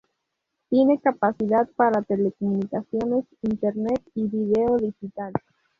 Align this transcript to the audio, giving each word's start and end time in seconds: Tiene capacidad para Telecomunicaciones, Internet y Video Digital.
Tiene 0.71 0.99
capacidad 0.99 1.69
para 1.75 2.01
Telecomunicaciones, 2.01 3.23
Internet 3.43 4.01
y 4.15 4.23
Video 4.27 4.75
Digital. 4.77 5.31